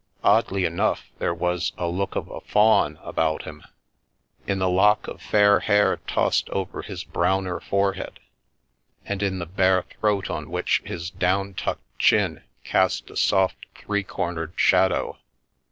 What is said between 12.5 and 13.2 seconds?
cast a